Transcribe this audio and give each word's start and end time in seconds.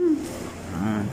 Hmm. 0.00 1.02